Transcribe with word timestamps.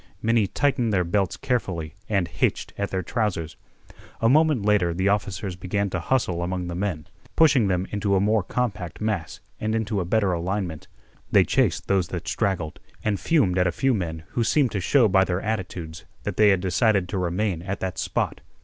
Many 0.19 0.47
tightened 0.47 0.91
their 0.91 1.03
belts 1.03 1.37
carefully 1.37 1.93
and 2.09 2.27
hitched 2.27 2.73
at 2.75 2.89
their 2.89 3.03
trousers. 3.03 3.55
A 4.19 4.27
moment 4.27 4.65
later 4.65 4.95
the 4.95 5.09
officers 5.09 5.55
began 5.55 5.91
to 5.91 6.03
bustle 6.09 6.41
among 6.41 6.65
the 6.69 6.73
men, 6.75 7.05
pushing 7.35 7.67
them 7.67 7.85
into 7.91 8.15
a 8.15 8.19
more 8.19 8.41
compact 8.41 8.99
mass 8.99 9.41
and 9.59 9.75
into 9.75 9.99
a 9.99 10.05
better 10.05 10.33
alignment. 10.33 10.87
They 11.31 11.43
chased 11.43 11.87
those 11.87 12.07
that 12.07 12.27
straggled 12.27 12.79
and 13.03 13.19
fumed 13.19 13.59
at 13.59 13.67
a 13.67 13.71
few 13.71 13.93
men 13.93 14.23
who 14.29 14.43
seemed 14.43 14.71
to 14.71 14.81
show 14.81 15.07
by 15.07 15.23
their 15.23 15.39
attitudes 15.39 16.03
that 16.23 16.35
they 16.35 16.49
had 16.49 16.61
decided 16.61 17.07
to 17.09 17.19
remain 17.19 17.61
at 17.61 17.79
that 17.81 17.99
spot. 17.99 18.41